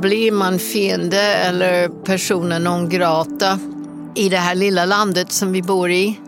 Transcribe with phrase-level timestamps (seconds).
[0.00, 3.58] blir man fiende eller personen non grata
[4.14, 6.20] i det här lilla landet som vi bor i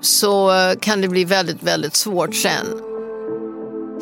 [0.00, 2.66] så kan det bli väldigt, väldigt svårt sen.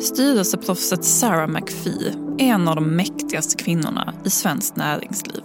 [0.01, 5.43] Styrelseproffset Sarah McPhee är en av de mäktigaste kvinnorna i svenskt näringsliv.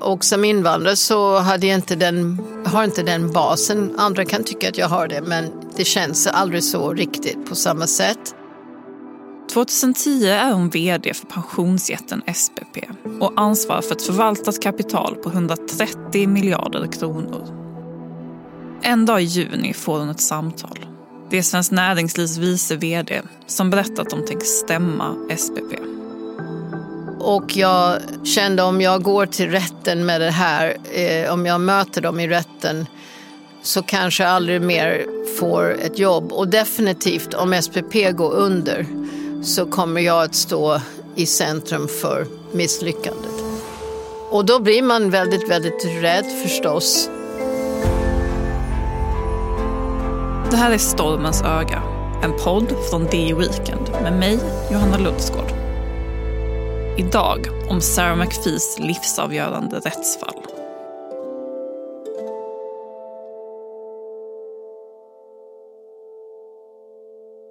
[0.00, 3.94] Och som invandrare så hade jag inte den, har inte den basen.
[3.98, 5.44] Andra kan tycka att jag har det, men
[5.76, 8.34] det känns aldrig så riktigt på samma sätt.
[9.54, 12.78] 2010 är hon vd för pensionsjätten SPP
[13.20, 17.48] och ansvarar för ett förvaltat kapital på 130 miljarder kronor.
[18.82, 20.86] En dag i juni får hon ett samtal.
[21.30, 25.80] Det är Svenskt Näringslivs vice vd som berättar att de tänker stämma SPP.
[27.20, 32.00] Och jag kände om jag går till rätten med det här, eh, om jag möter
[32.00, 32.86] dem i rätten
[33.62, 35.06] så kanske jag aldrig mer
[35.38, 36.32] får ett jobb.
[36.32, 39.03] Och definitivt om SPP går under
[39.44, 40.80] så kommer jag att stå
[41.14, 43.44] i centrum för misslyckandet.
[44.30, 47.10] Och då blir man väldigt, väldigt rädd förstås.
[50.50, 51.82] Det här är Stormens öga,
[52.22, 54.38] en podd från The Weekend med mig,
[54.72, 55.52] Johanna Lundsgård.
[56.98, 60.43] Idag om Sarah McPhees livsavgörande rättsfall.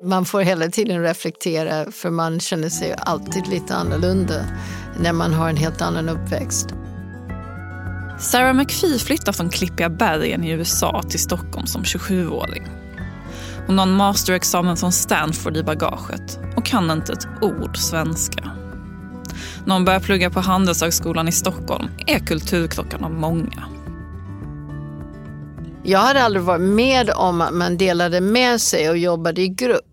[0.06, 4.46] Man får hela tiden reflektera för man känner sig alltid lite annorlunda
[5.00, 6.68] när man har en helt annan uppväxt.
[8.20, 12.68] Sarah McPhee flyttar från Klippiga bergen i USA till Stockholm som 27-åring.
[13.68, 18.52] Hon har en masterexamen från Stanford i bagaget och kan inte ett ord svenska.
[19.66, 23.64] När hon börjar plugga på Handelshögskolan i Stockholm är kulturkrockarna många.
[25.86, 29.93] Jag hade aldrig varit med om att man delade med sig och jobbade i grupp.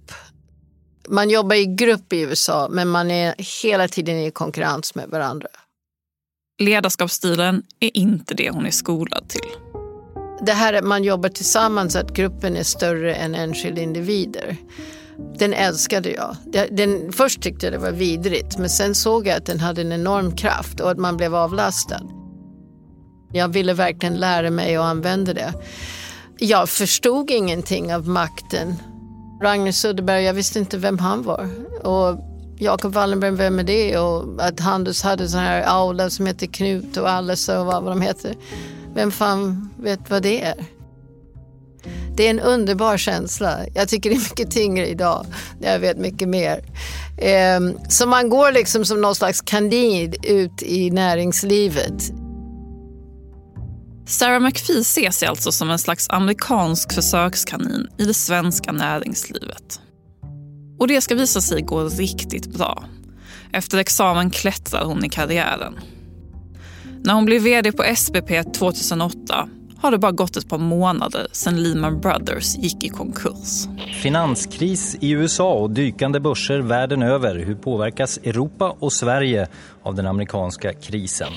[1.10, 5.48] Man jobbar i grupp i USA men man är hela tiden i konkurrens med varandra.
[6.62, 9.50] Ledarskapsstilen är inte det hon är skolad till.
[10.46, 14.56] Det här att man jobbar tillsammans, att gruppen är större än enskilda individer.
[15.38, 16.36] Den älskade jag.
[16.70, 19.92] Den, först tyckte jag det var vidrigt men sen såg jag att den hade en
[19.92, 22.02] enorm kraft och att man blev avlastad.
[23.32, 25.54] Jag ville verkligen lära mig att använda det.
[26.38, 28.74] Jag förstod ingenting av makten.
[29.42, 31.48] Ragnar Söderberg, jag visste inte vem han var.
[31.82, 32.18] Och
[32.58, 33.98] Jakob Wallenberg, vem är det?
[33.98, 38.00] Och att Handels hade sån här aula som heter Knut och Alice och vad de
[38.00, 38.34] heter.
[38.94, 40.54] Vem fan vet vad det är?
[42.16, 43.58] Det är en underbar känsla.
[43.74, 45.26] Jag tycker det är mycket tyngre idag
[45.60, 46.64] när jag vet mycket mer.
[47.18, 52.12] Ehm, så man går liksom som någon slags kandid ut i näringslivet.
[54.10, 59.80] Sarah McPhee ser sig alltså som en slags amerikansk försökskanin i det svenska näringslivet.
[60.78, 62.84] Och det ska visa sig gå riktigt bra.
[63.52, 65.78] Efter examen klättrar hon i karriären.
[67.04, 71.62] När hon blev vd på SPP 2008 har det bara gått ett par månader sedan
[71.62, 73.66] Lehman Brothers gick i konkurs.
[74.02, 77.36] Finanskris i USA och dykande börser världen över.
[77.36, 79.48] Hur påverkas Europa och Sverige
[79.82, 81.32] av den amerikanska krisen?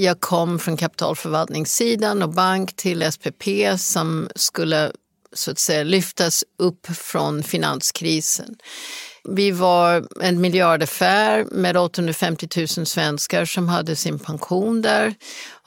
[0.00, 3.44] Jag kom från kapitalförvaltningssidan och bank till SPP
[3.78, 4.92] som skulle
[5.32, 8.56] så att säga lyftas upp från finanskrisen.
[9.24, 15.14] Vi var en miljardaffär med 850 000 svenskar som hade sin pension där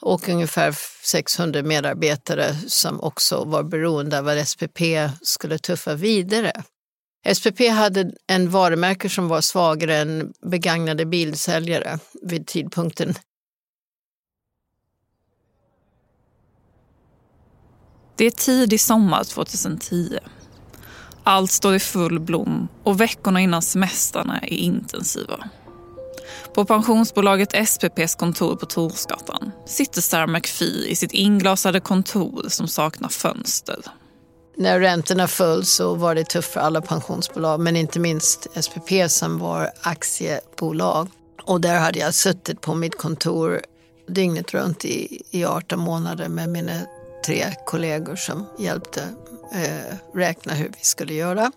[0.00, 4.80] och ungefär 600 medarbetare som också var beroende av att SPP
[5.22, 6.52] skulle tuffa vidare.
[7.34, 13.14] SPP hade en varumärke som var svagare än begagnade bilsäljare vid tidpunkten
[18.16, 20.18] Det är tidig sommar 2010.
[21.24, 25.48] Allt står i full blom och veckorna innan semestrarna är intensiva.
[26.54, 33.08] På pensionsbolaget SPPs kontor på Torsgatan sitter Sarah McPhee i sitt inglasade kontor som saknar
[33.08, 33.78] fönster.
[34.56, 39.38] När räntorna föll så var det tufft för alla pensionsbolag men inte minst SPP som
[39.38, 41.08] var aktiebolag.
[41.42, 43.60] Och där hade jag suttit på mitt kontor
[44.08, 46.80] dygnet runt i, i 18 månader med mina
[47.26, 49.00] tre kollegor som hjälpte
[49.54, 51.52] eh, räkna hur vi skulle göra.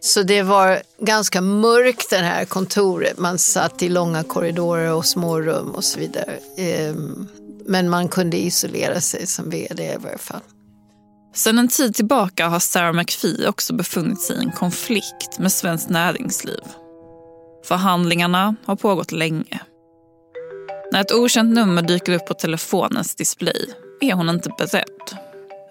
[0.00, 3.18] Så det var ganska mörkt det här kontoret.
[3.18, 6.38] Man satt i långa korridorer och små rum och så vidare.
[6.56, 6.94] Eh,
[7.66, 10.40] men man kunde isolera sig som vd i varje fall.
[11.34, 15.90] Sedan en tid tillbaka har Sarah McPhee också befunnit sig i en konflikt med Svenskt
[15.90, 16.60] Näringsliv.
[17.64, 19.60] Förhandlingarna har pågått länge.
[20.92, 25.18] När ett okänt nummer dyker upp på telefonens display är hon inte beredd.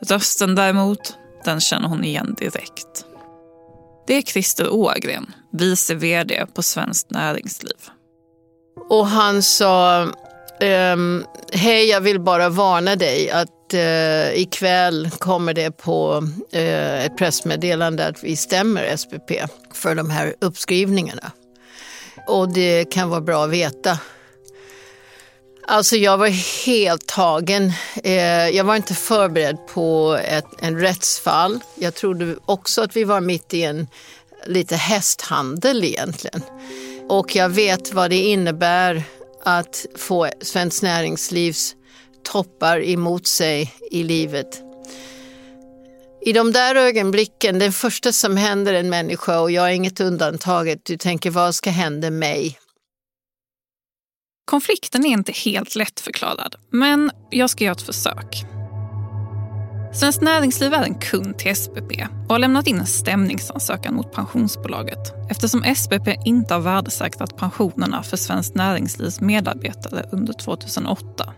[0.01, 3.05] Rösten däremot, den känner hon igen direkt.
[4.07, 7.77] Det är Christer Ågren, vice vd på Svenskt Näringsliv.
[8.89, 10.07] Och han sa,
[10.59, 17.17] ehm, hej jag vill bara varna dig att eh, ikväll kommer det på eh, ett
[17.17, 19.31] pressmeddelande att vi stämmer SPP
[19.73, 21.31] för de här uppskrivningarna.
[22.27, 23.99] Och det kan vara bra att veta.
[25.67, 26.27] Alltså jag var
[26.65, 27.73] helt tagen.
[28.03, 31.59] Eh, jag var inte förberedd på ett en rättsfall.
[31.75, 33.87] Jag trodde också att vi var mitt i en
[34.45, 36.41] lite hästhandel egentligen.
[37.09, 39.03] Och jag vet vad det innebär
[39.43, 41.75] att få Svenskt Näringslivs
[42.23, 44.61] toppar emot sig i livet.
[46.25, 50.85] I de där ögonblicken, det första som händer en människa och jag är inget undantaget,
[50.85, 52.57] du tänker vad ska hända mig?
[54.45, 58.45] Konflikten är inte helt lättförklarad, men jag ska göra ett försök.
[59.93, 61.91] Svenskt Näringsliv är en kund till SPP
[62.23, 68.17] och har lämnat in en stämningsansökan mot pensionsbolaget eftersom SPP inte har värdesäkrat pensionerna för
[68.17, 71.33] Svenskt Näringslivs medarbetare under 2008.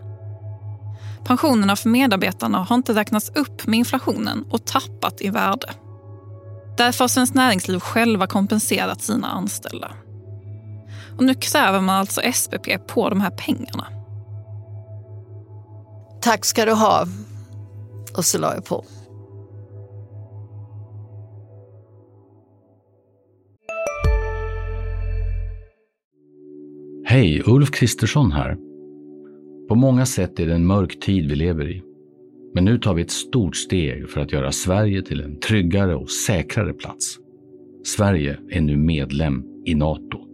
[1.24, 5.70] Pensionerna för medarbetarna har inte räknats upp med inflationen och tappat i värde.
[6.76, 9.90] Därför har Svenskt Näringsliv själva kompenserat sina anställda.
[11.16, 13.86] Och nu kräver man alltså SPP på de här pengarna.
[16.20, 17.06] Tack ska du ha.
[18.16, 18.84] Och så la jag på.
[27.06, 28.56] Hej, Ulf Kristersson här.
[29.68, 31.82] På många sätt är det en mörk tid vi lever i.
[32.54, 36.10] Men nu tar vi ett stort steg för att göra Sverige till en tryggare och
[36.10, 37.18] säkrare plats.
[37.84, 40.33] Sverige är nu medlem i Nato.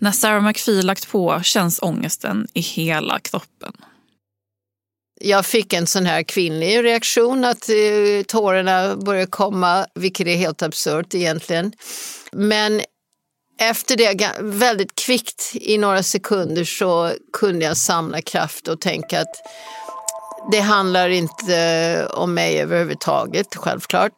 [0.00, 3.72] När Sarah McPhee lagt på känns ångesten i hela kroppen.
[5.20, 10.62] Jag fick en sån här kvinnlig reaktion att eh, tårarna började komma, vilket är helt
[10.62, 11.72] absurt egentligen.
[12.32, 12.80] Men
[13.60, 19.36] efter det, väldigt kvickt i några sekunder, så kunde jag samla kraft och tänka att
[20.52, 24.12] det handlar inte om mig överhuvudtaget, självklart.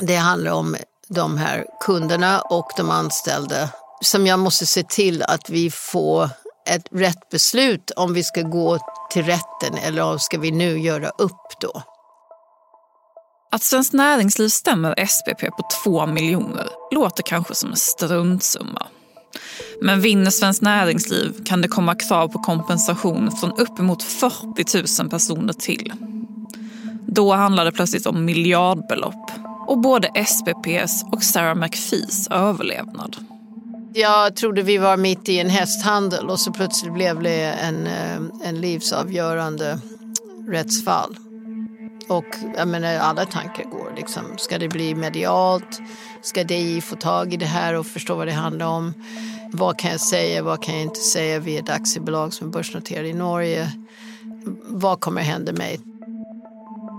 [0.00, 0.76] Det handlar om
[1.08, 3.70] de här kunderna och de anställda
[4.00, 6.30] som jag måste se till att vi får
[6.68, 8.78] ett rätt beslut om vi ska gå
[9.10, 11.82] till rätten eller om ska vi nu göra upp då.
[13.52, 18.86] Att Svenskt Näringsliv stämmer SPP på 2 miljoner låter kanske som en struntsumma.
[19.82, 25.52] Men vinner Svenskt Näringsliv kan det komma krav på kompensation från uppemot 40 000 personer
[25.52, 25.92] till.
[27.06, 29.30] Då handlar det plötsligt om miljardbelopp
[29.66, 33.27] och både SPPs och Sarah McPhees överlevnad.
[33.98, 38.48] Jag trodde vi var mitt i en hästhandel och så plötsligt blev det en, eh,
[38.48, 39.78] en livsavgörande
[40.48, 41.16] rättsfall.
[42.08, 42.24] Och
[42.56, 44.22] jag menar, alla tankar går liksom.
[44.36, 45.80] Ska det bli medialt?
[46.22, 48.94] Ska DI få tag i det här och förstå vad det handlar om?
[49.52, 50.42] Vad kan jag säga?
[50.42, 51.38] Vad kan jag inte säga?
[51.38, 53.72] Vi är ett aktiebolag som är börsnoterat i Norge.
[54.62, 55.80] Vad kommer hända mig?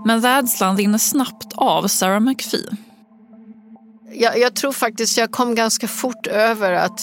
[0.06, 2.89] Men rädslan rinner snabbt av Sarah McPhee
[4.12, 7.00] jag, jag tror faktiskt jag kom ganska fort över att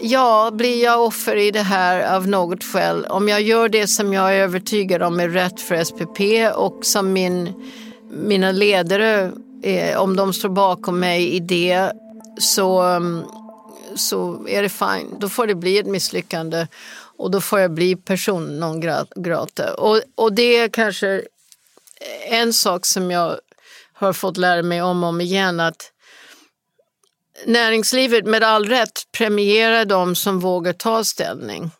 [0.00, 4.12] Ja, blir jag offer i det här av något skäl, om jag gör det som
[4.12, 6.20] jag är övertygad om är rätt för SPP
[6.56, 7.54] och som min,
[8.10, 11.92] mina ledare, eh, om de står bakom mig i det,
[12.38, 13.00] så,
[13.94, 15.16] så är det fine.
[15.18, 16.66] Då får det bli ett misslyckande
[17.18, 18.80] och då får jag bli person non
[19.16, 19.74] grata.
[19.74, 21.22] Och, och det är kanske
[22.30, 23.36] en sak som jag
[23.92, 25.92] har fått lära mig om och om igen, att
[27.46, 31.70] näringslivet med all rätt premierar de som vågar ta ställning.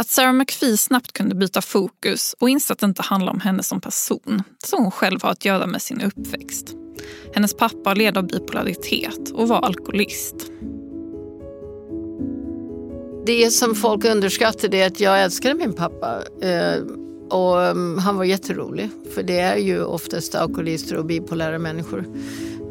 [0.00, 3.62] Att Sarah McPhee snabbt kunde byta fokus och inse att det inte handlar om henne
[3.62, 6.74] som person som hon själv har att göra med sin uppväxt.
[7.34, 10.34] Hennes pappa led av bipolaritet och var alkoholist.
[13.26, 16.22] Det som folk underskattar är att jag älskade min pappa.
[16.42, 16.82] Eh,
[17.30, 22.04] och mm, han var jätterolig, för det är ju oftast alkoholister och bipolära människor.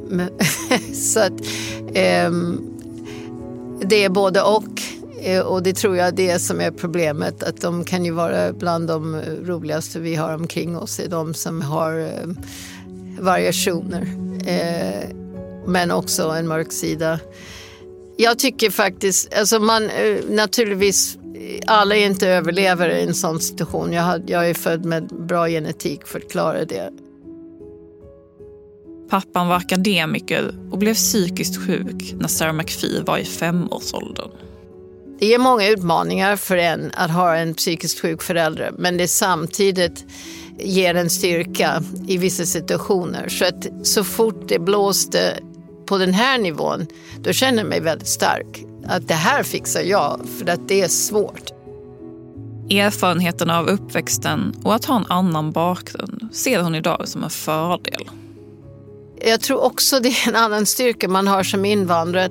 [0.93, 1.41] så att
[1.93, 2.31] eh,
[3.81, 4.81] det är både och.
[5.21, 8.87] Eh, och det tror jag det som är problemet, att de kan ju vara bland
[8.87, 12.29] de roligaste vi har omkring oss, är de som har eh,
[13.19, 14.07] variationer.
[14.45, 15.09] Eh,
[15.65, 17.19] men också en mörk sida.
[18.17, 21.17] Jag tycker faktiskt, alltså man eh, naturligtvis,
[21.65, 23.93] alla är inte överlevare i en sån situation.
[23.93, 26.89] Jag, har, jag är född med bra genetik för att klara det.
[29.09, 34.29] Pappan var akademiker och blev psykiskt sjuk när Sarah McPhee var i femårsåldern.
[35.19, 40.05] Det ger många utmaningar för en att ha en psykiskt sjuk förälder men det samtidigt
[40.59, 43.29] ger en styrka i vissa situationer.
[43.29, 45.39] Så att så fort det blåste
[45.85, 46.87] på den här nivån,
[47.23, 48.63] då känner jag mig väldigt stark.
[48.85, 51.51] Att det här fixar jag, för att det är svårt.
[52.69, 58.09] Erfarenheten av uppväxten och att ha en annan bakgrund ser hon idag som en fördel.
[59.21, 62.29] Jag tror också det är en annan styrka man har som invandrare.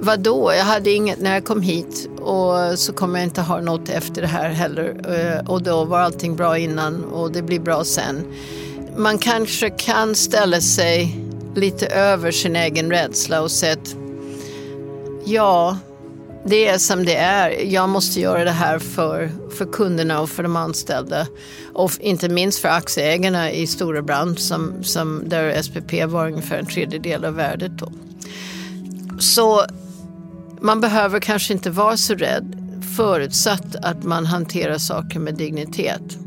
[0.00, 3.88] Vadå, jag hade inget när jag kom hit och så kommer jag inte ha något
[3.88, 4.96] efter det här heller.
[5.08, 8.26] Eh, och då var allting bra innan och det blir bra sen.
[8.96, 11.20] Man kanske kan ställa sig
[11.54, 13.96] lite över sin egen rädsla och säga att
[15.24, 15.78] ja,
[16.48, 17.50] det är som det är.
[17.50, 21.26] Jag måste göra det här för, för kunderna och för de anställda.
[21.74, 27.24] Och inte minst för aktieägarna i Storebrand som, som där SPP var ungefär en tredjedel
[27.24, 27.72] av värdet.
[27.78, 27.92] Då.
[29.18, 29.64] Så
[30.60, 32.54] man behöver kanske inte vara så rädd
[32.96, 36.18] förutsatt att man hanterar saker med dignitet.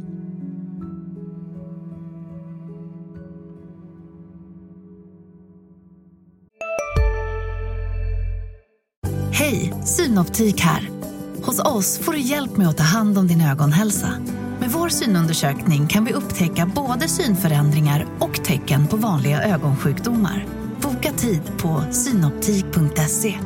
[9.41, 10.89] Hej, Synoptik här.
[11.43, 14.13] Hos oss får du hjälp med att ta hand om din ögonhälsa.
[14.59, 20.45] Med vår synundersökning kan vi upptäcka både synförändringar och tecken på vanliga ögonsjukdomar.
[20.81, 23.37] Boka tid på synoptik.se.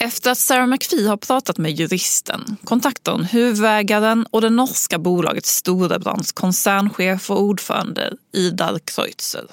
[0.00, 5.46] Efter att Sarah McPhee har pratat med juristen kontaktar hon huvudägaren och det norska bolaget
[5.46, 9.44] Storebrands koncernchef och ordförande Idar Kreutzer.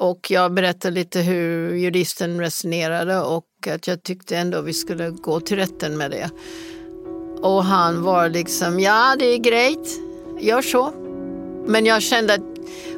[0.00, 5.40] Och jag berättade lite hur juristen resonerade och att jag tyckte ändå vi skulle gå
[5.40, 6.30] till rätten med det.
[7.42, 9.88] Och han var liksom, ja det är grejt,
[10.40, 10.92] gör så.
[11.66, 12.40] Men jag kände att,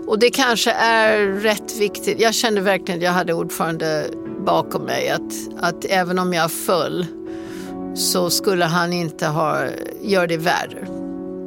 [0.06, 4.06] och det kanske är rätt viktigt, jag kände verkligen att jag hade ordförande
[4.46, 5.08] bakom mig.
[5.08, 7.06] Att, att även om jag föll
[7.94, 9.64] så skulle han inte ha,
[10.02, 10.86] göra det värre.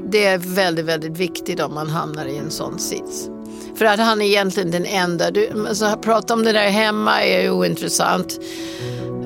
[0.10, 3.30] Det är väldigt, väldigt viktigt om man hamnar i en sån sits.
[3.76, 5.32] För att han är egentligen den enda.
[5.32, 8.40] Du, alltså, att prata om det där hemma är ju ointressant.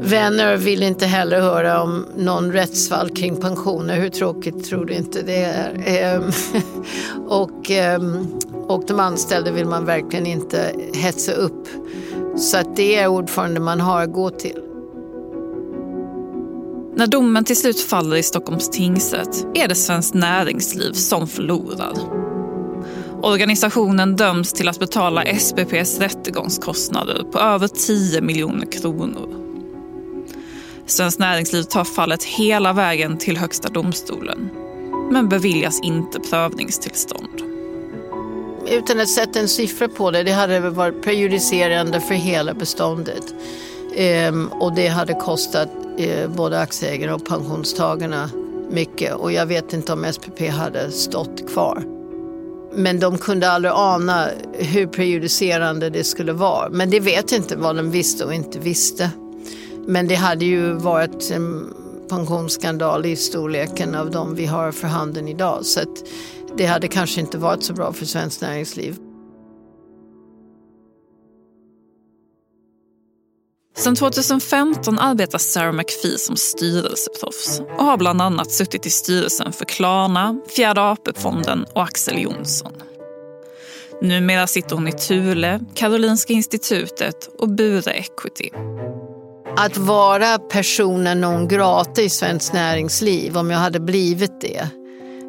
[0.02, 3.96] Vänner vill inte heller höra om någon rättsfall kring pensioner.
[3.96, 5.84] Hur tråkigt tror du inte det är?
[5.86, 6.32] Ehm,
[7.28, 8.28] och, ehm,
[8.68, 11.68] och de anställda vill man verkligen inte hetsa upp.
[12.38, 14.60] Så att det är ordförande man har att gå till.
[16.96, 21.94] När domen till slut faller i Stockholms tingsrätt är det Svenskt Näringsliv som förlorar.
[23.22, 29.36] Organisationen döms till att betala SPPs rättegångskostnader på över 10 miljoner kronor.
[30.86, 34.50] Svenskt Näringsliv tar fallet hela vägen till Högsta domstolen
[35.12, 37.42] men beviljas inte prövningstillstånd.
[38.68, 43.34] Utan att sätta en siffra på det, det hade varit prejudicerande för hela beståndet.
[43.96, 48.30] Ehm, och det hade kostat eh, både aktieägarna och pensionstagarna
[48.72, 49.14] mycket.
[49.14, 51.99] Och jag vet inte om SPP hade stått kvar.
[52.74, 56.70] Men de kunde aldrig ana hur prejudicerande det skulle vara.
[56.70, 59.12] Men det vet inte vad de visste och inte visste.
[59.88, 61.74] Men det hade ju varit en
[62.10, 65.66] pensionsskandal i storleken av de vi har för handen idag.
[65.66, 65.80] Så
[66.58, 68.96] det hade kanske inte varit så bra för svenskt näringsliv.
[73.80, 79.66] Sedan 2015 arbetar Sarah McPhee som styrelseproffs och har bland annat suttit i styrelsen för
[79.66, 82.74] Klarna, Fjärde AP-fonden och Axel Jonsson.
[84.02, 88.50] Numera sitter hon i Thule, Karolinska institutet och Bure Equity.
[89.58, 94.70] Att vara personen non grata i svenskt näringsliv, om jag hade blivit det,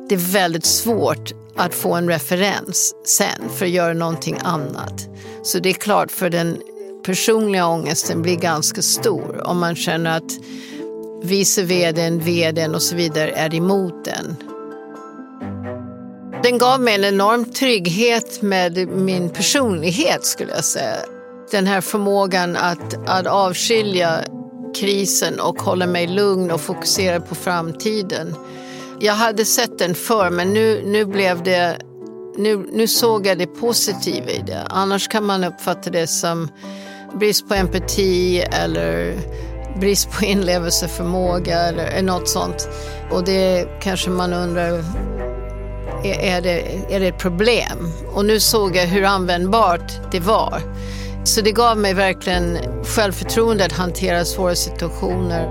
[0.08, 5.08] det är väldigt svårt att få en referens sen för att göra någonting annat.
[5.42, 6.62] Så det är klart, för den
[7.02, 10.32] personliga ångesten blir ganska stor om man känner att
[11.22, 14.36] vice vdn, vdn och så vidare är emot den.
[16.42, 20.96] Den gav mig en enorm trygghet med min personlighet skulle jag säga.
[21.50, 24.24] Den här förmågan att, att avskilja
[24.74, 28.34] krisen och hålla mig lugn och fokusera på framtiden.
[29.00, 31.78] Jag hade sett den förr men nu, nu blev det
[32.36, 34.66] nu, nu såg jag det positiva i det.
[34.68, 36.48] Annars kan man uppfatta det som
[37.14, 39.14] brist på empati eller
[39.80, 42.68] brist på inlevelseförmåga eller något sånt.
[43.10, 44.84] Och det kanske man undrar,
[46.04, 47.92] är det, är det ett problem?
[48.14, 50.62] Och nu såg jag hur användbart det var.
[51.24, 55.50] Så det gav mig verkligen självförtroende att hantera svåra situationer.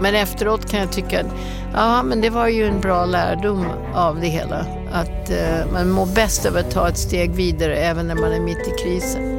[0.00, 1.26] Men efteråt kan jag tycka att
[1.72, 4.66] ja, men det var ju en bra lärdom av det hela.
[4.92, 8.40] Att eh, man mår bäst av att ta ett steg vidare även när man är
[8.40, 9.35] mitt i krisen.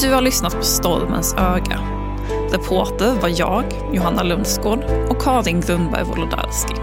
[0.00, 1.80] Du har lyssnat på Stormens öga.
[2.52, 6.74] Reporter var jag, Johanna Lundsgård och Karin Grundberg Wolodarski.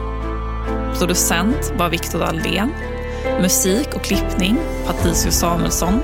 [1.00, 2.74] Producent var Viktor Allén.
[3.42, 6.00] Musik och klippning Patricio Samuelsson.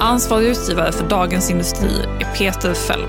[0.00, 1.90] Ansvarig utgivare för Dagens Industri
[2.20, 2.99] är Peter Fällman.